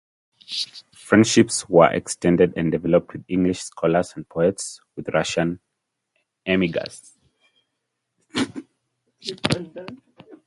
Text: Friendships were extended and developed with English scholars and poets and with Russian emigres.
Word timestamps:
Friendships 0.95 1.69
were 1.69 1.87
extended 1.93 2.53
and 2.57 2.71
developed 2.71 3.13
with 3.13 3.23
English 3.27 3.59
scholars 3.59 4.13
and 4.15 4.27
poets 4.27 4.81
and 4.97 5.05
with 5.05 5.13
Russian 5.13 5.59
emigres. 6.43 7.15